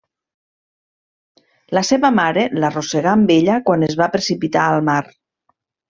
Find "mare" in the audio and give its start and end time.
2.21-2.47